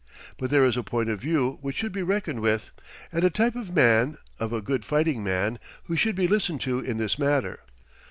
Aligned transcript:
But 0.39 0.49
there 0.49 0.65
is 0.65 0.75
a 0.77 0.81
point 0.81 1.11
of 1.11 1.21
view 1.21 1.59
which 1.61 1.75
should 1.75 1.91
be 1.91 2.01
reckoned 2.01 2.39
with, 2.39 2.71
and 3.11 3.23
a 3.23 3.29
type 3.29 3.55
of 3.55 3.75
man, 3.75 4.17
of 4.39 4.51
a 4.51 4.59
good 4.59 4.83
fighting 4.83 5.23
man, 5.23 5.59
who 5.83 5.95
should 5.95 6.15
be 6.15 6.27
listened 6.27 6.61
to 6.61 6.79
in 6.79 6.97
this 6.97 7.19
matter. 7.19 7.59